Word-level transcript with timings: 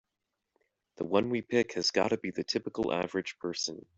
The 0.95 1.03
one 1.05 1.29
we 1.29 1.43
pick 1.43 1.73
has 1.75 1.91
gotta 1.91 2.17
be 2.17 2.31
the 2.31 2.43
typical 2.43 2.91
average 2.91 3.37
person. 3.37 3.85